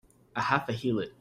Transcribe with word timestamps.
A 0.35 0.41
half 0.41 0.67
a 0.67 0.73
heelot! 0.73 1.11